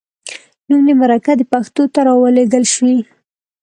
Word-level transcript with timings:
نوم 0.67 0.81
دې 0.87 0.93
مرکه 1.01 1.31
د 1.37 1.41
پښتو 1.51 1.83
ته 1.93 1.99
راولیږل 2.07 2.63
شي. 2.75 2.93